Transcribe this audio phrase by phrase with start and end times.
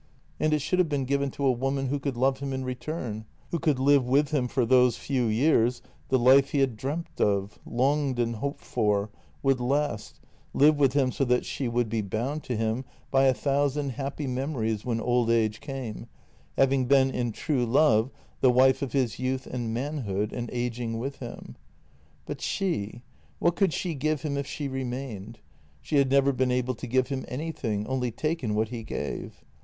[0.39, 3.23] And it should have been given to a woman who could love him in return,
[3.51, 7.59] who could live with him for those few years the life he had dreamt of,
[7.67, 9.11] longed and hoped for,
[9.43, 10.19] would last
[10.55, 13.89] —■ live with him so that she would be bound to him by a thousand
[13.91, 16.07] happy memories when old age came,
[16.57, 18.09] having been in true love
[18.39, 21.55] the wife of his youth and manhood, and ageing with him.
[22.25, 23.03] But she—
[23.37, 25.37] what could she give him if she remained?
[25.79, 29.43] She had never been able to give him anything, only taken what he gave.